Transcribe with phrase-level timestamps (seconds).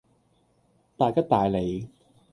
[0.97, 1.87] 大吉大利